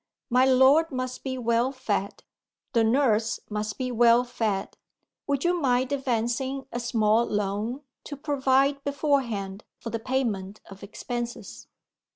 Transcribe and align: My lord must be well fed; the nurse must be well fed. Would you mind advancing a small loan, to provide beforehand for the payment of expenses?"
My 0.31 0.45
lord 0.45 0.89
must 0.91 1.23
be 1.23 1.37
well 1.37 1.71
fed; 1.71 2.23
the 2.73 2.83
nurse 2.83 3.39
must 3.51 3.77
be 3.77 3.91
well 3.91 4.23
fed. 4.23 4.75
Would 5.27 5.43
you 5.43 5.61
mind 5.61 5.91
advancing 5.91 6.65
a 6.71 6.79
small 6.79 7.23
loan, 7.23 7.83
to 8.05 8.17
provide 8.17 8.83
beforehand 8.83 9.63
for 9.77 9.91
the 9.91 9.99
payment 9.99 10.59
of 10.67 10.81
expenses?" 10.81 11.67